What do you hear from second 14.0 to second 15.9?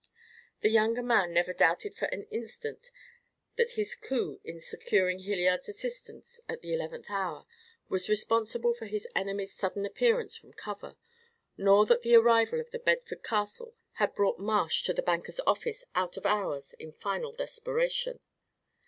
brought Marsh to the banker's office